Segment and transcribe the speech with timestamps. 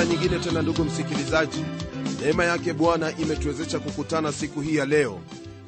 [0.00, 1.64] Mara nyingine tena, ndugu msikilizaji,
[2.20, 5.20] neema yake Bwana imetuwezesha kukutana siku hii ya leo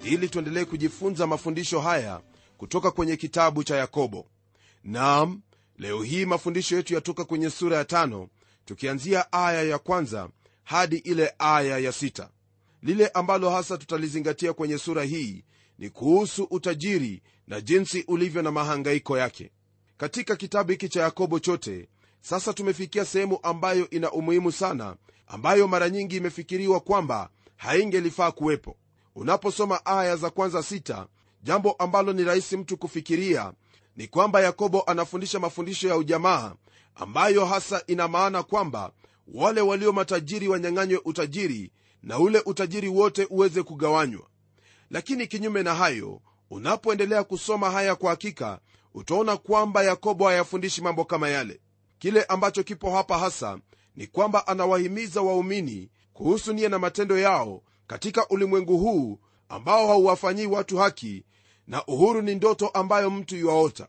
[0.04, 2.20] ili tuendelee kujifunza mafundisho haya
[2.58, 4.26] kutoka kwenye kitabu cha Yakobo.
[4.84, 5.40] Naam,
[5.78, 8.28] leo hii mafundisho yetu yatoka kwenye sura ya tano
[8.64, 10.28] tukianzia aya ya kwanza
[10.64, 12.28] hadi ile aya ya sita.
[12.82, 15.44] Lile ambalo hasa tutalizingatia kwenye sura hii
[15.78, 19.50] ni kuhusu utajiri na jinsi ulivyo na mahangaiko yake.
[19.96, 21.88] Katika kitabu hiki cha Yakobo chote
[22.22, 28.76] sasa tumefikia sehemu ambayo ina umuhimu sana, ambayo mara nyingi imefikiriwa kwamba haingelifaa kuwepo.
[29.14, 31.06] Unaposoma aya za kwanza sita,
[31.42, 33.52] jambo ambalo ni rahisi mtu kufikiria
[33.96, 36.54] ni kwamba Yakobo anafundisha mafundisho ya ujamaa,
[36.94, 38.92] ambayo hasa ina maana kwamba
[39.34, 44.26] wale walio matajiri wanyang'anywe utajiri na ule utajiri wote uweze kugawanywa.
[44.90, 48.58] Lakini kinyume na hayo, unapoendelea kusoma haya kwa hakika,
[48.94, 51.60] utaona kwamba Yakobo hayafundishi mambo kama yale.
[52.02, 53.58] Kile ambacho kipo hapa hasa
[53.96, 59.18] ni kwamba anawahimiza waumini kuhusu nia na matendo yao katika ulimwengu huu
[59.48, 61.24] ambao hauwafanyii watu haki,
[61.66, 63.88] na uhuru ni ndoto ambayo mtu yuaota.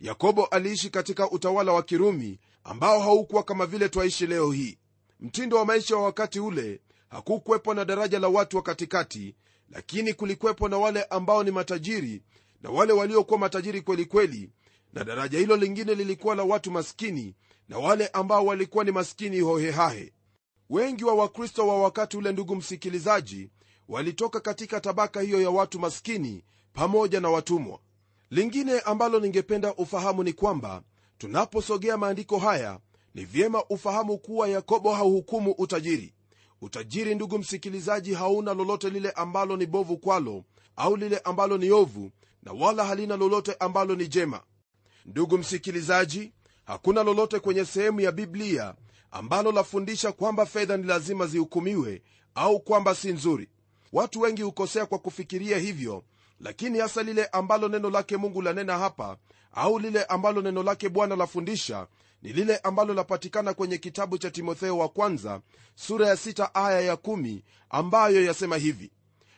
[0.00, 4.78] Yakobo aliishi katika utawala wa Kirumi ambao haukuwa kama vile twaishi leo hii.
[5.20, 9.34] Mtindo wa maisha wa wakati ule hakukuwepo na daraja la watu wa katikati,
[9.70, 12.22] lakini kulikuwepo na wale ambao ni matajiri
[12.62, 14.50] na wale waliokuwa matajiri kwelikweli kweli,
[14.92, 17.34] na daraja hilo lingine lilikuwa la watu maskini
[17.68, 20.12] na wale ambao walikuwa ni maskini hohehahe.
[20.70, 23.50] Wengi wa Wakristo wa wakati ule, ndugu msikilizaji,
[23.88, 27.78] walitoka katika tabaka hiyo ya watu maskini pamoja na watumwa.
[28.30, 30.82] Lingine ambalo ningependa ufahamu ni kwamba
[31.18, 32.78] tunaposogea maandiko haya
[33.14, 36.14] ni vyema ufahamu kuwa Yakobo hauhukumu utajiri.
[36.60, 40.44] Utajiri, ndugu msikilizaji, hauna lolote lile ambalo ni bovu kwalo
[40.76, 42.10] au lile ambalo ni ovu,
[42.42, 44.40] na wala halina lolote ambalo ni jema.
[45.08, 46.32] Ndugu msikilizaji,
[46.64, 48.74] hakuna lolote kwenye sehemu ya Biblia
[49.10, 52.02] ambalo lafundisha kwamba fedha ni lazima zihukumiwe
[52.34, 53.48] au kwamba si nzuri.
[53.92, 56.04] Watu wengi hukosea kwa kufikiria hivyo,
[56.40, 59.16] lakini hasa lile ambalo neno lake Mungu lanena hapa
[59.52, 61.86] au lile ambalo neno lake Bwana lafundisha
[62.22, 65.40] ni lile ambalo lapatikana kwenye kitabu cha Timotheo wa kwanza
[65.74, 68.90] sura ya sita aya ya kumi ambayo yasema hivi: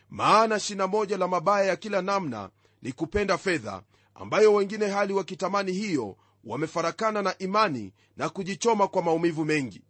[0.09, 2.49] maana shina moja la mabaya ya kila namna
[2.81, 3.81] ni kupenda fedha,
[4.15, 9.81] ambayo wengine hali wakitamani hiyo wamefarakana na imani na kujichoma kwa maumivu mengi.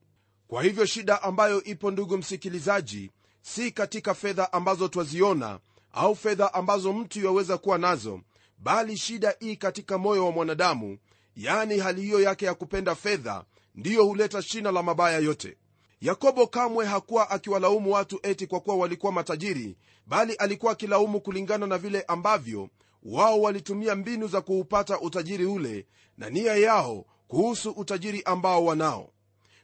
[0.48, 3.12] Kwa hivyo shida ambayo ipo, ndugu msikilizaji,
[3.42, 5.60] si katika fedha ambazo twaziona
[5.94, 8.22] au fedha ambazo mtu yaweza kuwa nazo,
[8.58, 10.98] bali shida ii katika moyo wa mwanadamu,
[11.36, 13.44] yaani hali hiyo yake ya kupenda fedha
[13.76, 15.58] ndiyo huleta shina la mabaya yote.
[16.02, 19.78] Yakobo kamwe hakuwa akiwalaumu watu eti kwa kuwa walikuwa matajiri,
[20.08, 22.70] bali alikuwa akilaumu kulingana na vile ambavyo
[23.04, 29.14] wao walitumia mbinu za kuupata utajiri ule na nia yao kuhusu utajiri ambao wanao.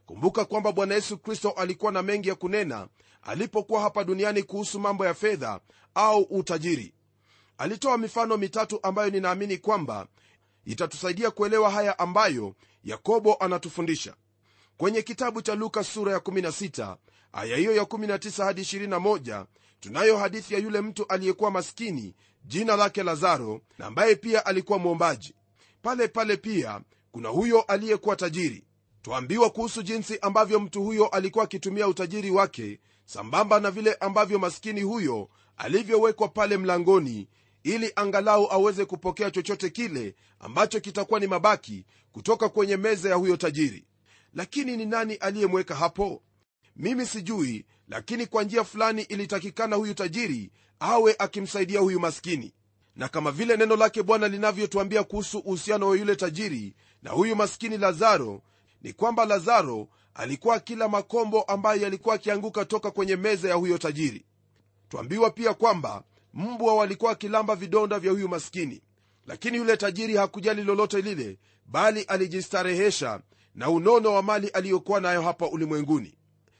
[0.05, 2.87] Kumbuka kwamba Bwana Yesu Kristo alikuwa na mengi ya kunena
[3.21, 5.59] alipokuwa hapa duniani kuhusu mambo ya fedha
[5.95, 6.93] au utajiri.
[7.57, 10.07] Alitoa mifano mitatu ambayo ninaamini kwamba
[10.65, 14.15] itatusaidia kuelewa haya ambayo Yakobo anatufundisha.
[14.77, 16.97] Kwenye kitabu cha Luka sura ya 16
[17.33, 19.45] aya hiyo ya 19 hadi 21
[19.79, 22.15] tunayo hadithi ya yule mtu aliyekuwa maskini
[22.47, 25.33] jina lake Lazaro na ambaye pia alikuwa mwombaji.
[25.81, 28.63] Pale pale pia kuna huyo aliyekuwa tajiri.
[29.01, 34.81] Twaambiwa kuhusu jinsi ambavyo mtu huyo alikuwa akitumia utajiri wake sambamba na vile ambavyo maskini
[34.81, 37.27] huyo alivyowekwa pale mlangoni,
[37.63, 43.37] ili angalau aweze kupokea chochote kile ambacho kitakuwa ni mabaki kutoka kwenye meza ya huyo
[43.37, 43.85] tajiri.
[44.33, 46.21] Lakini ni nani aliyemweka hapo?
[46.77, 52.53] Mimi sijui, lakini kwa njia fulani ilitakikana huyu tajiri awe akimsaidia huyu maskini.
[52.95, 57.77] Na kama vile neno lake Bwana linavyotuambia kuhusu uhusiano wa yule tajiri na huyu maskini
[57.77, 58.41] Lazaro,
[58.81, 64.25] ni kwamba Lazaro alikuwa kila makombo ambayo yalikuwa akianguka toka kwenye meza ya huyo tajiri.
[64.89, 66.03] Twambiwa pia kwamba
[66.33, 68.81] mbwa walikuwa akilamba vidonda vya huyu maskini,
[69.27, 73.21] lakini yule tajiri hakujali lolote lile, bali alijistarehesha
[73.55, 76.16] na unono wa mali aliyokuwa nayo hapa ulimwenguni.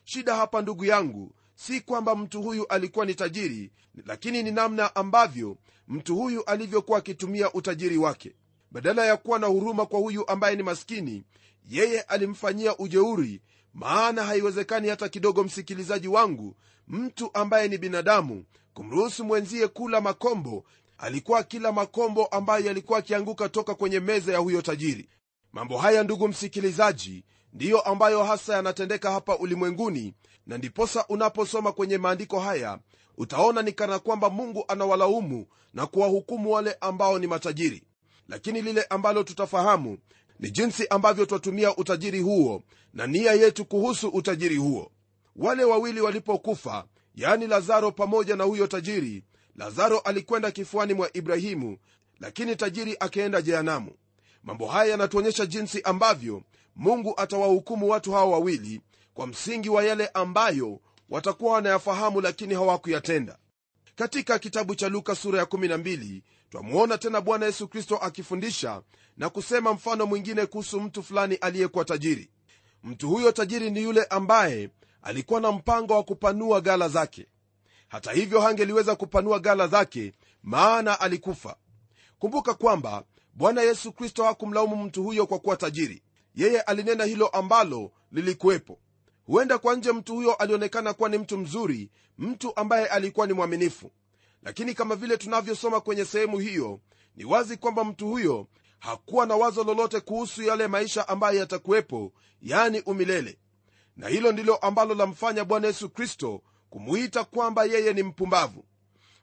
[0.10, 3.72] Shida hapa, ndugu yangu, si kwamba mtu huyu alikuwa ni tajiri,
[4.06, 5.58] lakini ni namna ambavyo
[5.88, 8.36] mtu huyu alivyokuwa akitumia utajiri wake.
[8.72, 11.24] badala ya kuwa na huruma kwa huyu ambaye ni maskini
[11.70, 13.42] yeye alimfanyia ujeuri
[13.74, 16.56] maana haiwezekani hata kidogo msikilizaji wangu
[16.88, 20.64] mtu ambaye ni binadamu kumruhusu mwenzie kula makombo
[20.98, 25.10] alikuwa kila makombo ambayo yalikuwa akianguka toka kwenye meza ya huyo tajiri
[25.54, 27.24] mambo haya ndugu msikilizaji
[27.58, 30.14] ndiyo ambayo hasa yanatendeka hapa ulimwenguni
[30.48, 32.80] na ndiposa unaposoma kwenye maandiko haya
[33.18, 37.84] utaona ni kana kwamba mungu anawalaumu na kuwahukumu wale ambao ni matajiri.
[38.28, 39.98] Lakini lile ambalo tutafahamu
[40.40, 42.64] ni jinsi ambavyo twatumia utajiri huo
[42.94, 44.92] na nia yetu kuhusu utajiri huo.
[45.36, 49.24] Wale wawili walipokufa yaani lazaro pamoja na huyo tajiri
[49.56, 51.78] lazaro alikwenda kifuani mwa ibrahimu
[52.20, 53.92] lakini tajiri akaenda jehanamu.
[54.44, 56.44] Mambo haya yanatuonyesha jinsi ambavyo
[56.78, 58.82] mungu atawahukumu watu hawa wawili
[59.14, 60.80] kwa msingi wa yale ambayo
[61.10, 63.38] watakuwa wanayafahamu lakini hawakuyatenda.
[63.96, 68.82] Katika kitabu cha luka sura ya 12 twamwona tena bwana yesu kristo akifundisha
[69.18, 72.30] na kusema mfano mwingine kuhusu mtu fulani aliyekuwa tajiri.
[72.84, 74.70] Mtu huyo tajiri ni yule ambaye
[75.02, 77.28] alikuwa na mpango wa kupanua gala zake.
[77.88, 80.14] Hata hivyo hangeliweza kupanua gala zake
[80.44, 81.56] maana alikufa.
[82.20, 83.04] Kumbuka kwamba
[83.34, 86.02] bwana yesu kristo hakumlaumu mtu huyo kwa kuwa tajiri
[86.38, 88.80] yeye alinena hilo ambalo lilikuwepo.
[89.26, 93.92] Huenda kwa nje mtu huyo alionekana kuwa ni mtu mzuri mtu ambaye alikuwa ni mwaminifu.
[94.44, 96.80] Lakini kama vile tunavyosoma kwenye sehemu hiyo
[97.16, 98.48] ni wazi kwamba mtu huyo
[98.80, 103.38] hakuwa na wazo lolote kuhusu yale maisha ambayo yatakuwepo yani umilele.
[103.96, 108.66] Na hilo ndilo ambalo lamfanya bwana yesu kristo kumuita kwamba yeye ni mpumbavu.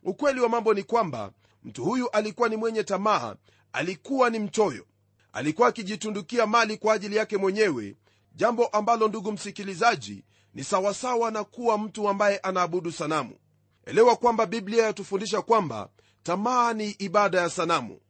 [0.02, 1.32] Ukweli wa mambo ni kwamba
[1.64, 3.37] mtu huyu alikuwa ni mwenye tamaa
[3.72, 4.87] alikuwa ni mchoyo
[5.34, 7.96] alikuwa akijitundukia mali kwa ajili yake mwenyewe
[8.34, 13.36] jambo ambalo ndugu msikilizaji ni sawasawa na kuwa mtu ambaye anaabudu sanamu.
[13.84, 15.88] Elewa kwamba biblia yatufundisha kwamba
[16.22, 18.00] tamaa ni ibada ya sanamu.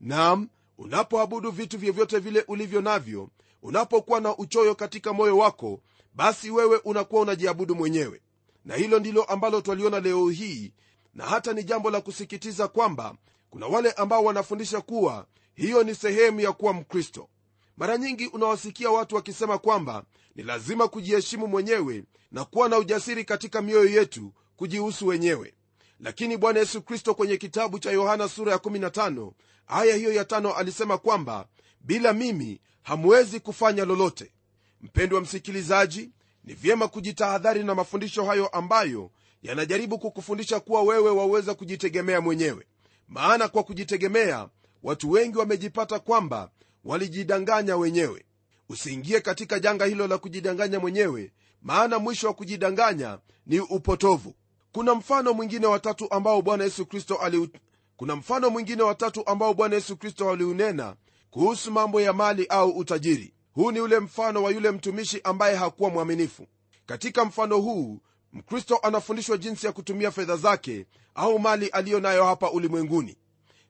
[0.00, 0.48] Nam
[0.78, 3.28] unapoabudu vitu vyovyote vile ulivyo navyo
[3.62, 5.80] unapokuwa na uchoyo katika moyo wako
[6.14, 8.20] basi wewe unakuwa unajiabudu mwenyewe.
[8.64, 10.72] Na hilo ndilo ambalo twaliona leo hii
[11.14, 13.14] na hata ni jambo la kusikitiza kwamba
[13.50, 17.28] kuna wale ambao wanafundisha kuwa hiyo ni sehemu ya kuwa mkristo.
[17.76, 20.04] Mara nyingi unawasikia watu wakisema kwamba
[20.34, 25.54] ni lazima kujiheshimu mwenyewe na kuwa na ujasiri katika mioyo yetu kujihusu wenyewe.
[26.00, 29.32] Lakini bwana yesu kristo kwenye kitabu cha yohana sura ya 15
[29.66, 31.46] aya hiyo ya tano alisema kwamba
[31.80, 34.32] bila mimi hamwezi kufanya lolote.
[34.80, 36.10] Mpendwa msikilizaji
[36.44, 39.10] ni vyema kujitahadhari na mafundisho hayo ambayo
[39.42, 42.66] yanajaribu kukufundisha kuwa wewe waweza kujitegemea mwenyewe.
[43.08, 44.48] Maana kwa kujitegemea
[44.82, 46.50] watu wengi wamejipata kwamba
[46.84, 48.24] walijidanganya wenyewe.
[48.68, 51.32] Usiingie katika janga hilo la kujidanganya mwenyewe
[51.62, 54.34] maana mwisho wa kujidanganya ni upotovu.
[54.72, 57.50] Kuna mfano mwingine watatu ambao bwana yesu kristo ali
[57.96, 60.96] kuna mfano mwingine watatu ambao bwana yesu kristo aliunena
[61.30, 63.34] kuhusu mambo ya mali au utajiri.
[63.52, 66.46] Huu ni ule mfano wa yule mtumishi ambaye hakuwa mwaminifu.
[66.86, 68.00] Katika mfano huu
[68.32, 73.16] mkristo anafundishwa jinsi ya kutumia fedha zake au mali aliyo nayo hapa ulimwenguni.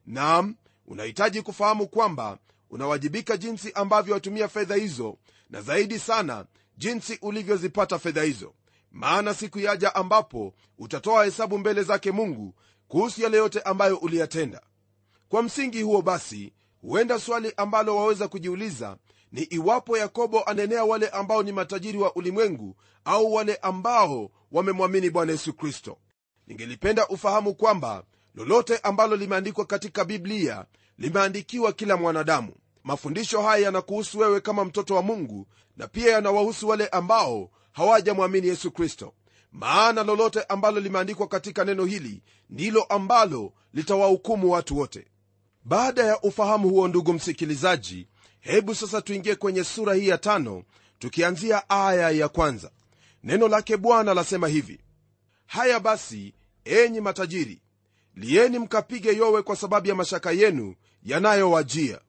[0.05, 0.55] Nam
[0.87, 2.37] unahitaji kufahamu kwamba
[2.69, 5.17] unawajibika jinsi ambavyo watumia fedha hizo
[5.49, 6.45] na zaidi sana
[6.77, 8.53] jinsi ulivyozipata fedha hizo.
[8.91, 12.53] Maana siku yaja ambapo utatoa hesabu mbele zake mungu
[12.87, 14.61] kuhusu yale yote ambayo uliyatenda.
[15.29, 18.97] Kwa msingi huo basi huenda swali ambalo waweza kujiuliza
[19.31, 22.75] ni iwapo yakobo anenea wale ambao ni matajiri wa ulimwengu
[23.05, 25.97] au wale ambao wamemwamini bwana yesu kristo.
[26.47, 28.03] Ningelipenda ufahamu kwamba
[28.35, 30.65] lolote ambalo limeandikwa katika biblia
[30.97, 32.53] limeandikiwa kila mwanadamu.
[32.83, 35.47] Mafundisho haya yanakuhusu wewe kama mtoto wa mungu
[35.77, 39.13] na pia yanawahusu wale ambao hawajamwamini yesu kristo.
[39.51, 45.07] Maana lolote ambalo limeandikwa katika neno hili ndilo ambalo litawahukumu watu wote.
[45.63, 48.07] Baada ya ufahamu huo ndugu msikilizaji
[48.39, 50.63] hebu sasa tuingie kwenye sura hii ya tano
[50.99, 52.71] tukianzia aya ya kwanza.
[53.23, 54.79] Neno lake bwana lasema hivi
[55.45, 56.33] haya basi
[56.65, 57.61] enyi matajiri
[58.15, 61.99] lieni mkapige yowe kwa sababu ya mashaka yenu yanayowajia.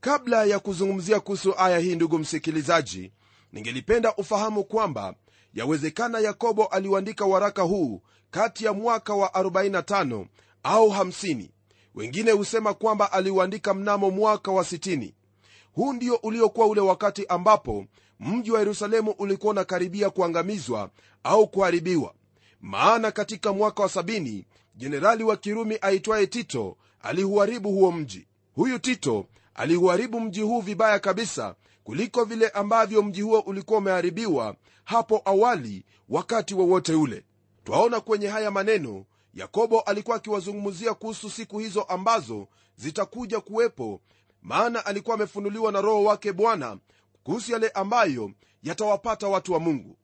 [0.00, 3.12] Kabla ya kuzungumzia kuhusu aya hii ndugu msikilizaji
[3.52, 5.14] ningelipenda ufahamu kwamba
[5.54, 10.26] yawezekana yakobo aliuandika waraka huu kati ya mwaka wa 45
[10.62, 11.48] au 50
[11.94, 15.12] wengine husema kwamba aliuandika mnamo mwaka wa 60
[15.72, 17.86] huu ndio uliokuwa ule wakati ambapo
[18.20, 20.90] mji wa yerusalemu ulikuwa unakaribia kuangamizwa
[21.24, 22.14] au kuharibiwa.
[22.60, 28.26] Maana katika mwaka wa 70 jenerali wa kirumi aitwaye tito alihuharibu huo mji.
[28.54, 35.22] Huyu tito alihuharibu mji huu vibaya kabisa kuliko vile ambavyo mji huo ulikuwa umeharibiwa hapo
[35.24, 37.24] awali wakati wowote ule.
[37.64, 44.00] Twaona kwenye haya maneno yakobo alikuwa akiwazungumzia kuhusu siku hizo ambazo zitakuja kuwepo
[44.42, 46.78] maana alikuwa amefunuliwa na roho wake bwana
[47.22, 48.30] kuhusu yale ambayo
[48.62, 49.96] yatawapata watu wa mungu.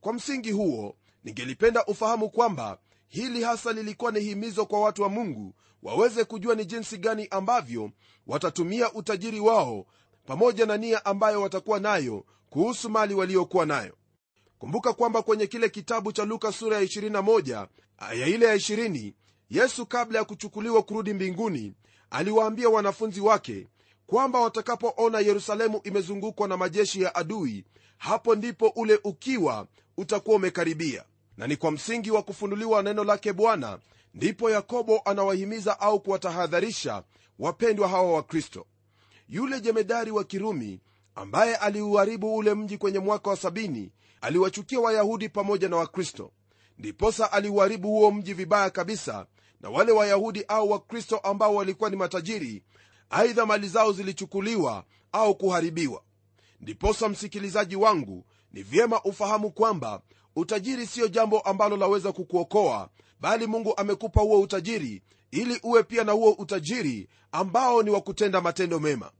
[0.00, 2.78] Kwa msingi huo ningelipenda ufahamu kwamba
[3.08, 7.90] hili hasa lilikuwa ni himizo kwa watu wa mungu waweze kujua ni jinsi gani ambavyo
[8.26, 9.86] watatumia utajiri wao
[10.26, 13.96] pamoja na nia ambayo watakuwa nayo kuhusu mali waliokuwa nayo.
[14.58, 17.66] Kumbuka kwamba kwenye kile kitabu cha luka sura ya 21
[17.98, 19.12] aya ile ya 20
[19.50, 21.74] yesu kabla ya kuchukuliwa kurudi mbinguni
[22.10, 23.68] aliwaambia wanafunzi wake
[24.06, 27.64] kwamba watakapoona yerusalemu imezungukwa na majeshi ya adui
[27.98, 31.04] hapo ndipo ule ukiwa utakuwa umekaribia
[31.36, 33.78] na ni kwa msingi wa kufunuliwa neno lake bwana
[34.14, 37.02] ndipo yakobo anawahimiza au kuwatahadharisha
[37.38, 38.66] wapendwa hawa wa kristo.
[39.28, 40.80] Yule jemedari wa kirumi
[41.14, 46.32] ambaye aliuharibu ule mji kwenye mwaka wa sabini aliwachukia wayahudi pamoja na wakristo.
[46.78, 49.26] Ndiposa aliuharibu huo mji vibaya kabisa
[49.60, 52.62] na wale wayahudi au wakristo ambao walikuwa ni matajiri
[53.10, 56.02] aidha mali zao zilichukuliwa au kuharibiwa.
[56.60, 60.02] Ndiposa msikilizaji wangu ni vyema ufahamu kwamba
[60.36, 62.88] utajiri siyo jambo ambalo laweza kukuokoa
[63.20, 68.40] bali mungu amekupa huo utajiri ili uwe pia na huo utajiri ambao ni wa kutenda
[68.40, 69.10] matendo mema.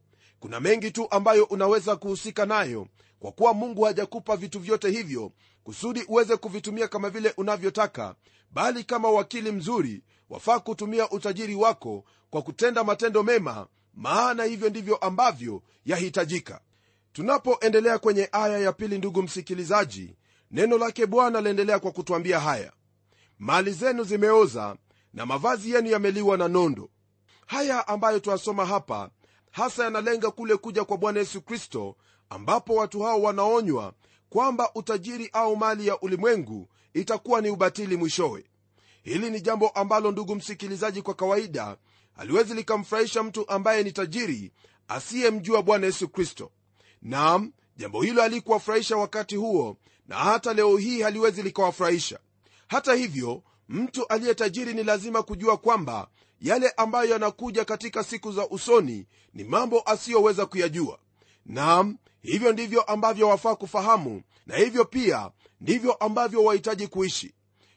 [0.41, 2.87] Kuna mengi tu ambayo unaweza kuhusika nayo
[3.19, 5.33] kwa kuwa mungu hajakupa vitu vyote hivyo
[5.65, 8.15] kusudi uweze kuvitumia kama vile unavyotaka
[8.51, 14.97] bali kama wakili mzuri wafaa kutumia utajiri wako kwa kutenda matendo mema maana hivyo ndivyo
[14.97, 16.61] ambavyo yahitajika.
[17.13, 20.15] Tunapoendelea kwenye aya ya pili ndugu msikilizaji
[20.57, 22.73] neno lake bwana laendelea kwa kutwambia haya.
[23.39, 24.77] Mali zenu zimeoza
[25.15, 26.91] na mavazi yenu yameliwa na nondo.
[27.47, 29.11] Haya ambayo twasoma hapa
[29.51, 31.97] hasa yanalenga kule kuja kwa bwana yesu kristo
[32.31, 33.93] ambapo watu hao wanaonywa
[34.29, 38.45] kwamba utajiri au mali ya ulimwengu itakuwa ni ubatili mwishowe.
[39.03, 41.77] Hili ni jambo ambalo ndugu msikilizaji kwa kawaida
[42.17, 44.53] haliwezi likamfurahisha mtu ambaye ni tajiri
[44.89, 46.51] asiyemjua bwana yesu kristo.
[47.03, 49.77] Nam jambo hilo halikuwafurahisha wakati huo
[50.09, 52.19] na hata leo hii haliwezi likawafurahisha.
[52.69, 56.09] Hata hivyo mtu aliye tajiri ni lazima kujua kwamba
[56.41, 60.99] yale ambayo yanakuja katika siku za usoni ni mambo asiyoweza kuyajua.
[61.47, 67.35] Nam hivyo ndivyo ambavyo wafaa kufahamu na hivyo pia ndivyo ambavyo wahitaji kuishi.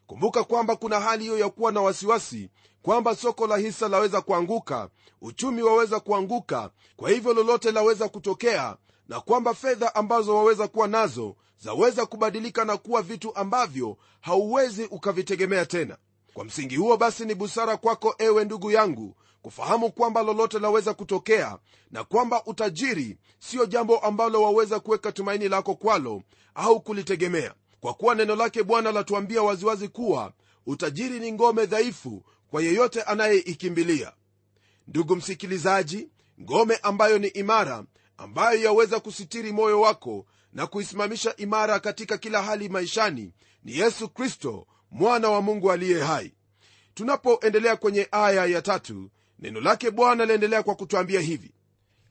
[0.08, 2.50] Kumbuka kwamba kuna hali hiyo ya kuwa na wasiwasi
[2.82, 4.90] kwamba soko la hisa laweza kuanguka
[5.22, 11.36] uchumi waweza kuanguka kwa hivyo lolote laweza kutokea na kwamba fedha ambazo waweza kuwa nazo
[11.60, 15.98] zaweza kubadilika na kuwa vitu ambavyo hauwezi ukavitegemea tena.
[16.34, 21.58] Kwa msingi huo basi ni busara kwako ewe ndugu yangu kufahamu kwamba lolote laweza kutokea
[21.92, 26.22] na kwamba utajiri siyo jambo ambalo waweza kuweka tumaini lako kwalo
[26.56, 27.54] au kulitegemea.
[27.80, 30.34] Kwa kuwa neno lake bwana latuambia waziwazi kuwa
[30.66, 34.12] utajiri ni ngome dhaifu kwa yeyote anayeikimbilia.
[34.88, 36.10] Ndugu msikilizaji
[36.42, 37.84] ngome ambayo ni imara
[38.18, 44.68] ambayo yaweza kusitiri moyo wako na kuisimamisha imara katika kila hali maishani ni yesu kristo
[44.92, 46.34] mwana wa mungu aliye hai.
[46.94, 51.52] Tunapoendelea kwenye aya ya tatu neno lake bwana laendelea kwa kutwambia hivi.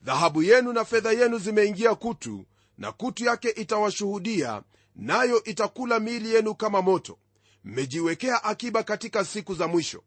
[0.03, 2.45] Dhahabu yenu na fedha yenu zimeingia kutu
[2.79, 4.63] na kutu yake itawashuhudia
[4.97, 7.19] nayo itakula miili yenu kama moto.
[7.65, 10.03] Mmejiwekea akiba katika siku za mwisho.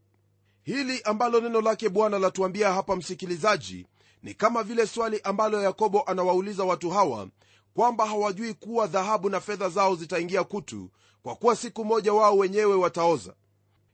[0.64, 3.88] Hili ambalo neno lake bwana latuambia hapa msikilizaji
[4.24, 7.28] ni kama vile swali ambalo yakobo anawauliza watu hawa
[7.74, 10.90] kwamba hawajui kuwa dhahabu na fedha zao zitaingia kutu
[11.24, 13.34] kwa kuwa siku moja wao wenyewe wataoza.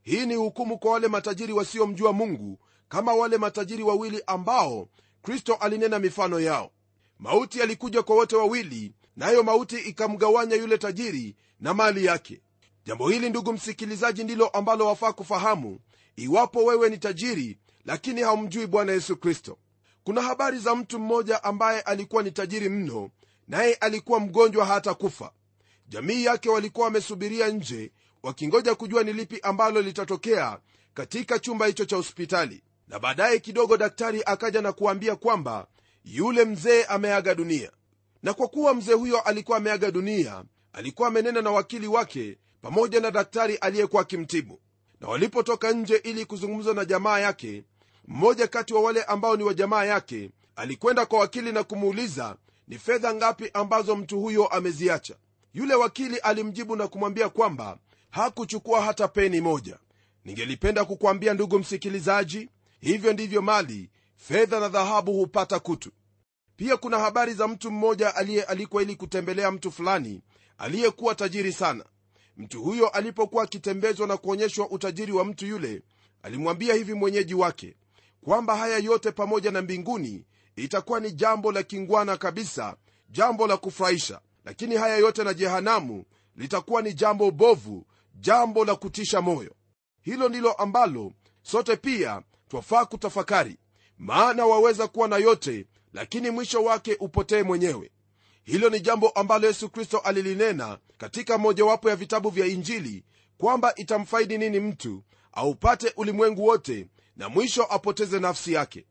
[0.03, 4.87] Hii ni hukumu kwa wale matajiri wasiomjua mungu kama wale matajiri wawili ambao
[5.21, 6.71] kristo alinena mifano yao.
[7.19, 12.41] Mauti yalikuja kwa wote wawili nayo mauti ikamgawanya yule tajiri na mali yake.
[12.85, 15.79] Jambo hili ndugu msikilizaji ndilo ambalo wafaa kufahamu
[16.15, 19.57] iwapo wewe ni tajiri lakini haumjui bwana yesu kristo.
[20.03, 23.09] Kuna habari za mtu mmoja ambaye alikuwa ni tajiri mno
[23.47, 25.31] naye alikuwa mgonjwa hata kufa.
[25.87, 27.91] Jamii yake walikuwa wamesubiria nje
[28.23, 30.59] wakingoja kujua ni lipi ambalo litatokea
[30.93, 32.63] katika chumba hicho cha hospitali.
[32.87, 35.67] Na baadaye kidogo daktari akaja na kuambia kwamba
[36.05, 37.71] yule mzee ameaga dunia.
[38.23, 43.11] Na kwa kuwa mzee huyo alikuwa ameaga dunia alikuwa amenena na wakili wake pamoja na
[43.11, 44.59] daktari aliyekuwa akimtibu.
[45.01, 47.63] Na walipotoka nje ili kuzungumza na jamaa yake
[48.07, 52.35] mmoja kati wa wale ambao ni wa jamaa yake alikwenda kwa wakili na kumuuliza
[52.67, 55.15] ni fedha ngapi ambazo mtu huyo ameziacha?
[55.53, 57.77] Yule wakili alimjibu na kumwambia kwamba
[58.09, 59.77] hakuchukua hata peni moja.
[60.25, 65.91] Ningelipenda kukwambia ndugu msikilizaji hivyo ndivyo mali fedha na dhahabu hupata kutu.
[66.55, 70.21] Pia kuna habari za mtu mmoja aliyealikwa ili kutembelea mtu fulani
[70.57, 71.85] aliyekuwa tajiri sana.
[72.37, 75.81] Mtu huyo alipokuwa akitembezwa na kuonyeshwa utajiri wa mtu yule
[76.23, 77.75] alimwambia hivi mwenyeji wake
[78.21, 80.25] kwamba haya yote pamoja na mbinguni
[80.57, 82.75] itakuwa ni jambo la kingwana kabisa
[83.09, 84.21] jambo la kufurahisha.
[84.45, 86.03] Lakini haya yote na jehanamu
[86.35, 87.85] litakuwa ni jambo bovu
[88.15, 89.55] jambo la kutisha moyo.
[90.01, 93.57] Hilo ndilo ambalo sote pia twafaa kutafakari.
[93.97, 97.91] Maana waweza kuwa na yote lakini mwisho wake upotee mwenyewe.
[98.43, 103.03] Hilo ni jambo ambalo yesu kristo alilinena katika mojawapo ya vitabu vya injili
[103.37, 108.85] kwamba itamfaidi nini mtu aupate ulimwengu wote na mwisho apoteze nafsi yake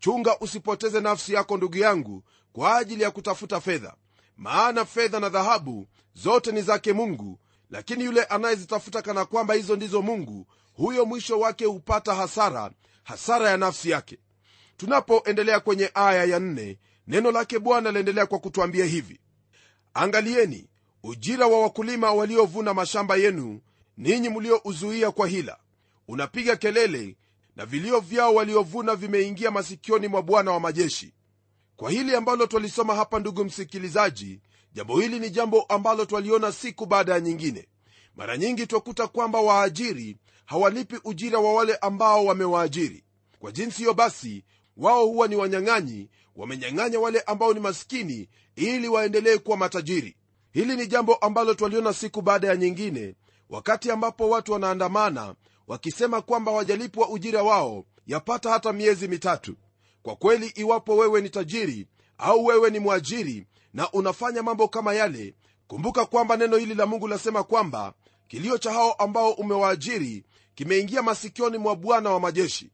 [0.00, 3.94] chunga usipoteze nafsi yako ndugu yangu kwa ajili ya kutafuta fedha.
[4.36, 7.38] Maana fedha na dhahabu zote ni zake mungu
[7.70, 12.70] lakini yule anayezitafuta kana kwamba hizo ndizo mungu huyo mwisho wake hupata hasara
[13.04, 14.18] hasara ya nafsi yake.
[14.76, 19.20] Tunapoendelea kwenye aya ya nne neno lake bwana laendelea kwa kutwambia hivi.
[19.94, 20.68] Angalieni
[21.02, 23.60] ujira wa wakulima waliovuna mashamba yenu
[23.96, 25.58] ninyi mliouzuia kwa hila.
[26.08, 27.16] Unapiga kelele
[27.56, 31.14] na vilio vyao waliovuna vimeingia masikioni mwa bwana wa majeshi.
[31.76, 34.40] Kwa hili ambalo twalisoma hapa ndugu msikilizaji
[34.72, 37.68] jambo hili ni jambo ambalo twaliona siku baada ya nyingine.
[38.16, 40.16] Mara nyingi twakuta kwamba waajiri
[40.46, 43.04] hawalipi ujira wa wale ambao wamewaajiri.
[43.38, 44.44] Kwa jinsi hiyo basi
[44.76, 50.16] wao huwa ni wanyang'anyi wamenyang'anya wale ambao ni maskini ili waendelee kuwa matajiri.
[50.52, 53.14] Hili ni jambo ambalo twaliona siku baada ya nyingine
[53.50, 55.34] wakati ambapo watu wanaandamana
[55.70, 59.56] wakisema kwamba wajalipwa ujira wao yapata hata miezi mitatu.
[60.02, 61.86] Kwa kweli iwapo wewe ni tajiri
[62.18, 65.34] au wewe ni mwajiri na unafanya mambo kama yale
[65.66, 67.94] kumbuka kwamba neno hili la mungu lasema kwamba
[68.28, 72.70] kilio cha hao ambao umewaajiri kimeingia masikioni mwa bwana wa majeshi.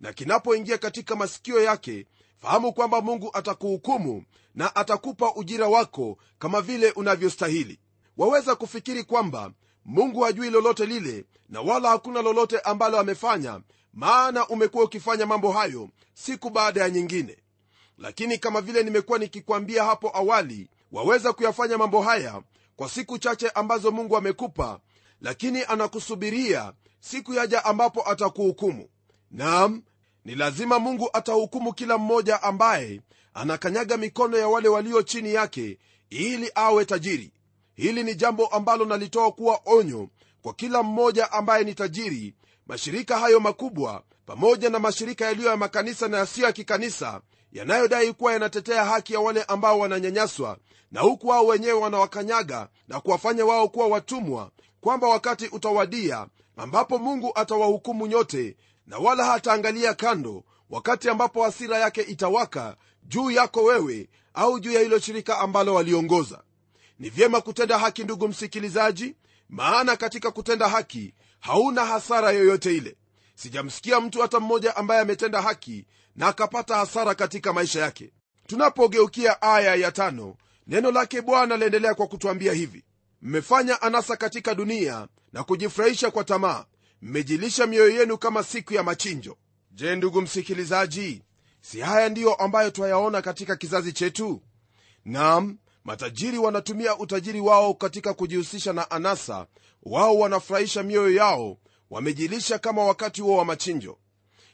[0.00, 2.06] Na kinapoingia katika masikio yake
[2.36, 7.78] fahamu kwamba mungu atakuhukumu na atakupa ujira wako kama vile unavyostahili.
[8.16, 9.52] Waweza kufikiri kwamba
[9.88, 13.60] mungu hajui lolote lile na wala hakuna lolote ambalo amefanya
[13.94, 17.36] maana umekuwa ukifanya mambo hayo siku baada ya nyingine.
[17.98, 22.42] Lakini kama vile nimekuwa nikikwambia hapo awali waweza kuyafanya mambo haya
[22.76, 24.80] kwa siku chache ambazo mungu amekupa
[25.20, 28.88] lakini anakusubiria siku yaja ambapo atakuhukumu.
[29.30, 29.82] Nam
[30.24, 33.00] ni lazima mungu atahukumu kila mmoja ambaye
[33.34, 35.78] anakanyaga mikono ya wale walio chini yake
[36.10, 37.32] ili awe tajiri
[37.78, 40.08] hili ni jambo ambalo nalitoa kuwa onyo
[40.42, 42.34] kwa kila mmoja ambaye ni tajiri
[42.66, 47.20] mashirika hayo makubwa pamoja na mashirika yaliyo ya makanisa na yasiyo ya kikanisa
[47.52, 50.58] yanayodai kuwa yanatetea haki ya wale ambao wananyanyaswa
[50.92, 57.32] na huku wao wenyewe wanawakanyaga na kuwafanya wao kuwa watumwa kwamba wakati utawadia ambapo mungu
[57.34, 64.60] atawahukumu nyote na wala hataangalia kando wakati ambapo hasira yake itawaka juu yako wewe au
[64.60, 66.42] juu ya hilo shirika ambalo waliongoza
[66.98, 69.16] ni vyema kutenda haki ndugu msikilizaji
[69.48, 72.96] maana katika kutenda haki hauna hasara yoyote ile.
[73.34, 78.12] Sijamsikia mtu hata mmoja ambaye ametenda haki na akapata hasara katika maisha yake.
[78.46, 82.84] Tunapogeukia aya ya tano neno lake bwana laendelea kwa kutwambia hivi.
[83.22, 86.64] Mmefanya anasa katika dunia na kujifurahisha kwa tamaa.
[87.02, 89.36] Mmejilisha mioyo yenu kama siku ya machinjo.
[89.70, 91.22] Je ndugu msikilizaji
[91.60, 94.42] si haya ndiyo ambayo twayaona katika kizazi chetu?
[95.04, 95.58] Nam
[95.88, 99.46] matajiri wanatumia utajiri wao katika kujihusisha na anasa.
[99.82, 101.56] Wao wanafurahisha mioyo yao.
[101.90, 103.98] Wamejilisha kama wakati huo wa machinjo.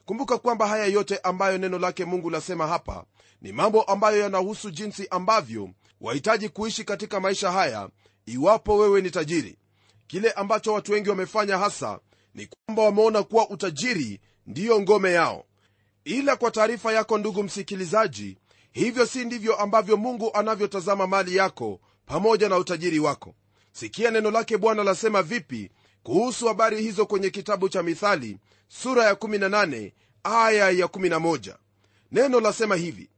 [0.05, 3.05] Kumbuka kwamba haya yote ambayo neno lake mungu lasema hapa
[3.43, 5.71] ni mambo ambayo yanahusu jinsi ambavyo
[6.01, 7.89] wahitaji kuishi katika maisha haya
[8.27, 9.59] iwapo wewe ni tajiri.
[10.07, 11.99] Kile ambacho watu wengi wamefanya hasa
[12.35, 15.45] ni kwamba wameona kuwa utajiri ndiyo ngome yao.
[16.05, 18.39] Ila kwa taarifa yako ndugu msikilizaji
[18.75, 23.35] hivyo si ndivyo ambavyo mungu anavyotazama mali yako pamoja na utajiri wako.
[23.73, 25.71] Sikia neno lake bwana lasema vipi
[26.03, 29.93] kuhusu habari hizo kwenye kitabu cha mithali sura ya 18
[30.25, 31.55] aya ya 11
[32.13, 33.11] neno lasema hivi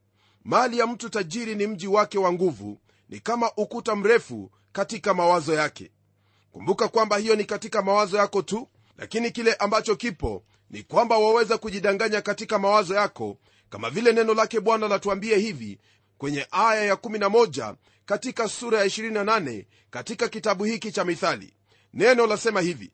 [0.45, 5.55] mali ya mtu tajiri ni mji wake wa nguvu ni kama ukuta mrefu katika mawazo
[5.55, 5.91] yake.
[6.53, 11.59] Kumbuka kwamba hiyo ni katika mawazo yako tu lakini kile ambacho kipo ni kwamba waweza
[11.59, 13.39] kujidanganya katika mawazo yako
[13.71, 15.79] kama vile neno lake bwana latuambia hivi
[16.19, 17.75] kwenye aya ya 11
[18.07, 21.55] katika sura ya 28 katika kitabu hiki cha mithali.
[21.95, 22.93] Neno lasema hivi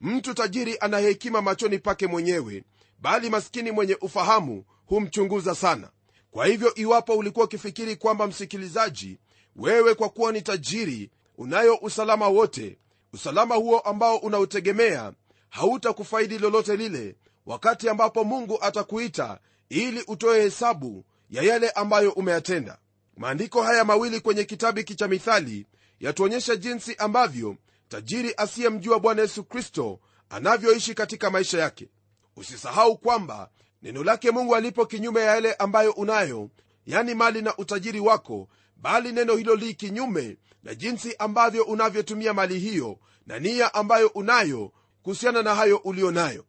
[0.00, 2.64] mtu tajiri ana hekima machoni pake mwenyewe
[2.98, 5.90] bali maskini mwenye ufahamu humchunguza sana.
[6.30, 9.18] Kwa hivyo iwapo ulikuwa ukifikiri kwamba msikilizaji
[9.56, 12.78] wewe kwa kuwa ni tajiri unayo usalama wote
[13.12, 15.12] usalama huo ambao unautegemea
[15.48, 22.78] hautakufaidi lolote lile wakati ambapo mungu atakuita ili utoe hesabu ya yale ambayo umeyatenda.
[23.16, 25.66] Maandiko haya mawili kwenye kitabu hiki cha mithali
[26.00, 27.56] yatuonyesha jinsi ambavyo
[27.88, 30.00] tajiri asiyemjua bwana yesu kristo
[30.30, 31.88] anavyoishi katika maisha yake.
[32.36, 33.50] Usisahau kwamba
[33.82, 36.50] neno lake mungu alipo kinyume ya yale ambayo unayo
[36.86, 42.58] yani mali na utajiri wako bali neno hilo li kinyume na jinsi ambavyo unavyotumia mali
[42.58, 44.72] hiyo na nia ambayo unayo
[45.02, 46.44] kuhusiana na hayo uliyo nayo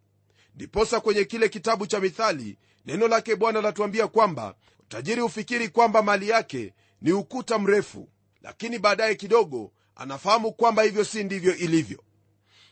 [0.55, 4.55] ndiposa kwenye kile kitabu cha mithali neno lake bwana latuambia kwamba
[4.87, 8.09] tajiri hufikiri kwamba mali yake ni ukuta mrefu
[8.41, 12.03] lakini baadaye kidogo anafahamu kwamba hivyo si ndivyo ilivyo.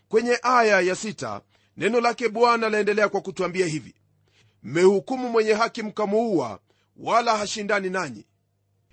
[0.10, 1.42] Kwenye aya ya sita,
[1.78, 3.96] neno lake bwana laendelea kwa kutuambia hivi
[4.64, 6.60] mmehukumu mwenye haki mkamuua
[6.98, 8.26] wala hashindani nanyi.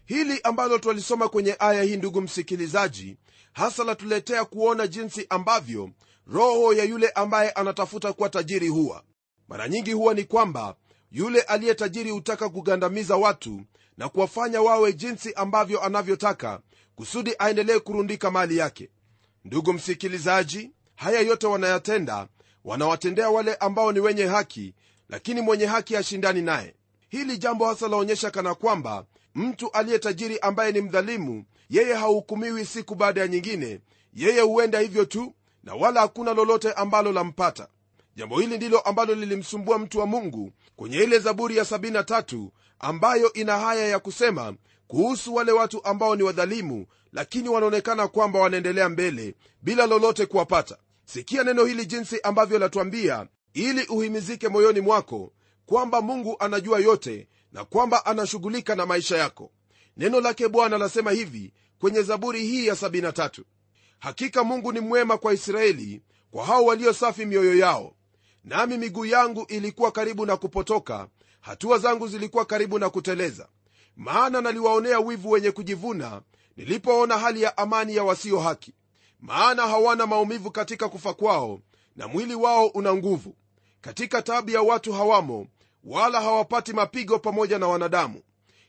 [0.05, 3.17] Hili ambalo twalisoma kwenye aya hii ndugu msikilizaji
[3.53, 5.91] hasa latuletea kuona jinsi ambavyo
[6.27, 9.05] roho ya yule ambaye anatafuta kuwa tajiri huwa.
[9.49, 10.77] Mara nyingi huwa ni kwamba
[11.13, 13.61] yule aliye tajiri hutaka kugandamiza watu
[13.97, 16.61] na kuwafanya wawe jinsi ambavyo anavyotaka
[16.95, 18.91] kusudi aendelee kurundika mali yake.
[19.45, 22.29] Ndugu msikilizaji haya yote wanayatenda
[22.65, 24.75] wanawatendea wale ambao ni wenye haki
[25.09, 26.75] lakini mwenye haki hashindani naye.
[27.09, 32.95] Hili jambo hasa laonyesha kana kwamba mtu aliye tajiri ambaye ni mdhalimu yeye hahukumiwi siku
[32.95, 33.81] baada ya nyingine
[34.15, 37.69] yeye huenda hivyo tu na wala hakuna lolote ambalo lampata
[38.21, 43.59] jambo hili ndilo ambalo lilimsumbua mtu wa mungu kwenye ile zaburi ya 73 ambayo ina
[43.59, 44.55] haya ya kusema
[44.87, 50.77] kuhusu wale watu ambao ni wadhalimu lakini wanaonekana kwamba wanaendelea mbele bila lolote kuwapata.
[51.05, 55.33] Sikia neno hili jinsi ambavyo latuambia ili uhimizike moyoni mwako
[55.67, 59.51] kwamba mungu anajua yote na kwamba anashughulika na maisha yako.
[59.97, 63.43] Neno lake bwana lasema hivi kwenye zaburi hii ya 73
[63.99, 67.95] hakika mungu ni mwema kwa israeli kwa hao walio safi mioyo yao
[68.45, 71.09] nami miguu yangu ilikuwa karibu na kupotoka
[71.41, 73.49] hatua zangu zilikuwa karibu na kuteleza.
[73.97, 76.23] Maana naliwaonea wivu wenye kujivuna
[76.57, 78.75] nilipoona hali ya amani ya wasio haki.
[79.21, 81.61] Maana hawana maumivu katika kufa kwao
[81.97, 83.35] na mwili wao una nguvu.
[83.81, 85.47] Katika tabu ya watu hawamo
[85.85, 88.23] wala hawapati mapigo pamoja na wanadamu.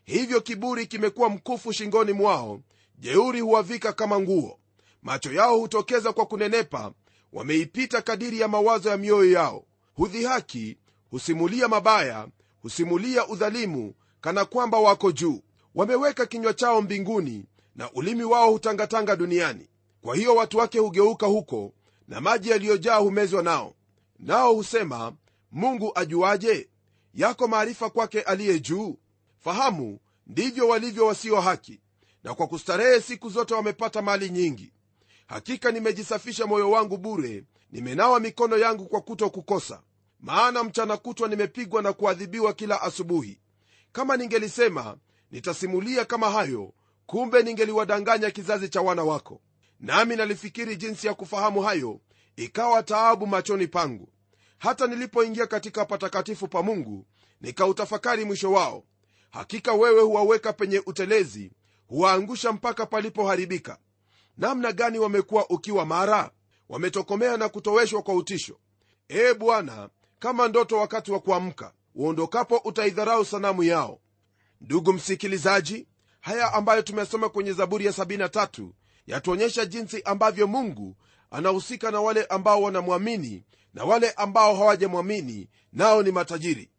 [0.03, 2.59] Hivyo kiburi kimekuwa mkufu shingoni mwao
[2.97, 4.59] jeuri huwavika kama nguo.
[5.03, 6.91] Macho yao hutokeza kwa kunenepa
[7.33, 9.65] wameipita kadiri ya mawazo ya mioyo yao.
[9.93, 10.77] Hudhihaki
[11.11, 12.27] husimulia mabaya
[12.61, 15.41] husimulia udhalimu kana kwamba wako juu.
[15.75, 19.69] Wameweka kinywa chao mbinguni na ulimi wao hutangatanga duniani.
[20.01, 21.73] Kwa hiyo watu wake hugeuka huko
[22.07, 23.73] na maji yaliyojaa humezwa nao.
[24.19, 25.13] Nao husema
[25.51, 26.69] mungu ajuaje?
[27.13, 28.97] Yako maarifa kwake aliye juu?
[29.39, 31.79] Fahamu ndivyo walivyo wasio haki
[32.23, 34.73] na kwa kustarehe siku zote wamepata mali nyingi
[35.31, 39.81] hakika nimejisafisha moyo wangu bure nimenawa mikono yangu kwa kuto kukosa.
[40.19, 43.39] Maana mchana kutwa nimepigwa na kuadhibiwa kila asubuhi.
[43.91, 44.97] Kama ningelisema
[45.31, 46.73] nitasimulia kama hayo.
[47.05, 49.41] Kumbe ningeliwadanganya kizazi cha wana wako.
[49.79, 51.99] Nami nalifikiri jinsi ya kufahamu hayo
[52.35, 54.09] ikawa taabu machoni pangu.
[54.57, 57.05] Hata nilipoingia katika patakatifu pa mungu
[57.41, 58.83] nikautafakari mwisho wao.
[59.29, 61.51] Hakika wewe huwaweka penye utelezi
[61.87, 63.77] huwaangusha mpaka palipoharibika
[64.37, 66.31] namna gani wamekuwa ukiwa mara?
[66.69, 68.59] Wametokomea na kutoweshwa kwa utisho.
[69.09, 69.89] Ee bwana
[70.19, 73.99] kama ndoto wakati wa kuamka uondokapo utaidharau sanamu yao.
[74.61, 75.87] Ndugu msikilizaji
[76.21, 78.69] haya ambayo tumesoma kwenye zaburi ya 73
[79.07, 80.95] yatuonyesha jinsi ambavyo mungu
[81.31, 86.69] anahusika na wale ambao wanamwamini na wale ambao hawajamwamini nao ni matajiri.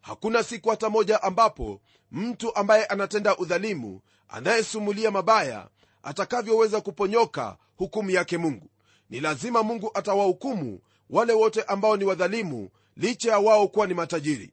[0.00, 1.80] Hakuna siku hata moja ambapo
[2.12, 5.68] mtu ambaye anatenda udhalimu anayesumulia mabaya
[6.02, 8.70] atakavyoweza kuponyoka hukumu yake mungu.
[9.10, 10.80] Ni lazima mungu atawahukumu
[11.10, 14.52] wale wote ambao ni wadhalimu licha ya wao kuwa ni matajiri.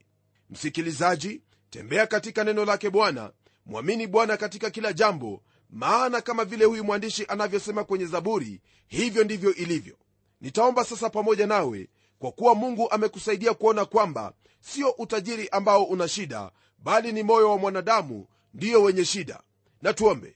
[0.50, 3.32] Msikilizaji tembea katika neno lake bwana.
[3.66, 9.56] Mwamini bwana katika kila jambo maana kama vile huyu mwandishi anavyosema kwenye zaburi hivyo ndivyo
[9.56, 9.96] ilivyo.
[10.42, 16.52] Nitaomba sasa pamoja nawe kwa kuwa mungu amekusaidia kuona kwamba sio utajiri ambao una shida
[16.78, 19.42] bali ni moyo wa mwanadamu ndiyo wenye shida.
[19.82, 20.36] Na tuombe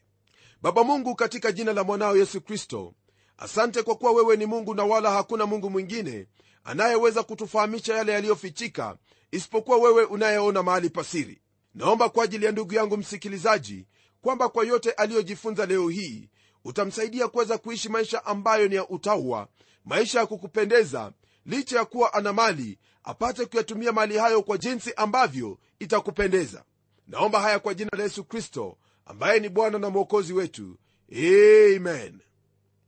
[0.61, 2.93] baba mungu katika jina la mwanao yesu kristo
[3.37, 6.27] asante kwa kuwa wewe ni mungu na wala hakuna mungu mwingine
[6.63, 8.97] anayeweza kutufahamisha yale yaliyofichika
[9.31, 11.41] isipokuwa wewe unayeona mahali pasiri
[11.75, 13.85] naomba kwa ajili ya ndugu yangu msikilizaji
[14.21, 16.29] kwamba kwa yote aliyojifunza leo hii
[16.65, 19.47] utamsaidia kuweza kuishi maisha ambayo ni ya utaua
[19.85, 21.11] maisha ya kukupendeza
[21.45, 26.63] licha ya kuwa ana mali apate kuyatumia mali hayo kwa jinsi ambavyo itakupendeza.
[27.07, 28.77] Naomba haya kwa jina la yesu kristo
[29.09, 30.77] ambaye ni bwana na mwokozi wetu.
[31.11, 32.19] Amen.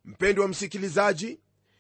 [0.05, 1.39] Mpendwa msikilizaji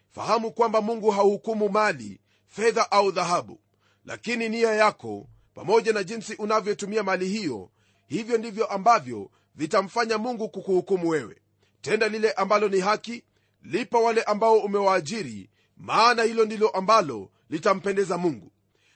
[0.09, 3.59] fahamu kwamba mungu hauhukumu mali fedha au dhahabu
[4.05, 7.69] lakini nia yako pamoja na jinsi unavyotumia mali hiyo
[8.07, 11.37] hivyo ndivyo ambavyo vitamfanya mungu kukuhukumu wewe.
[11.81, 13.23] Tenda lile ambalo ni haki
[13.63, 18.51] lipa wale ambao umewaajiri maana hilo ndilo ambalo litampendeza mungu.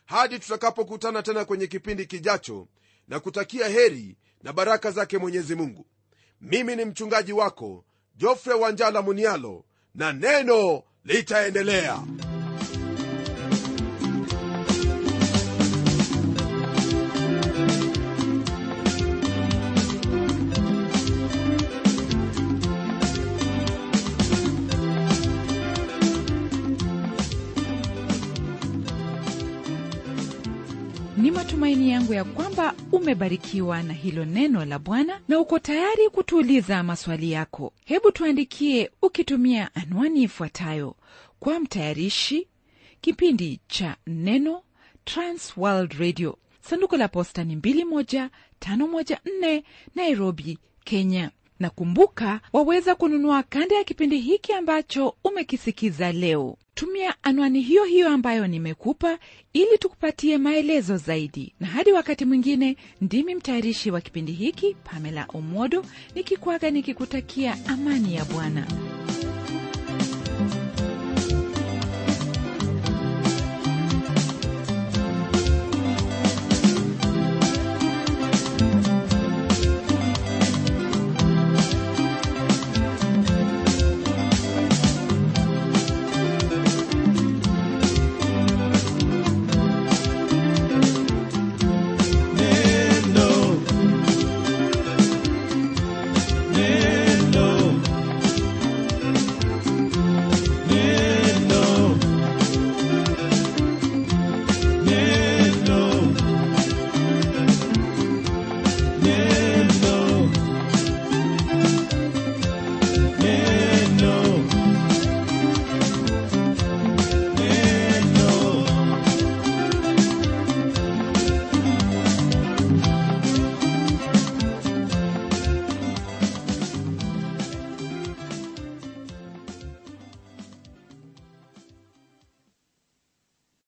[0.06, 2.68] Hadi tutakapokutana tena kwenye kipindi kijacho
[3.08, 5.86] na kutakia heri na baraka zake mwenyezi mungu.
[6.42, 12.00] Mimi ni mchungaji wako jofre wanjala munialo na neno litaendelea
[31.18, 36.84] ni matumaini yangu ya kwamba umebarikiwa na hilo neno la bwana na uko tayari kutuuliza
[36.84, 37.74] maswali yako.
[37.86, 40.96] Hebu tuandikie ukitumia anwani ifuatayo.
[41.40, 42.48] Kwa mtayarishi
[43.02, 44.62] kipindi cha neno
[45.06, 46.38] transworld radio.
[46.62, 49.64] Sanduku la posta ni 21514
[49.96, 51.32] nairobi kenya.
[51.60, 58.10] Na kumbuka waweza kununua kanda ya kipindi hiki ambacho umekisikiza leo tumia anwani hiyo hiyo
[58.10, 59.20] ambayo nimekupa
[59.54, 61.54] ili tukupatie maelezo zaidi.
[61.60, 65.86] Na hadi wakati mwingine ndimi mtayarishi wa kipindi hiki pamela omodo
[66.16, 68.68] nikikwaga nikikutakia amani ya bwana